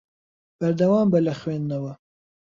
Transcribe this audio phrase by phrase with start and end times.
[0.59, 1.93] بەردەوام بە لە خوێندنەوە.